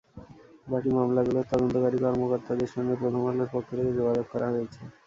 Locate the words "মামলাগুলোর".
0.97-1.49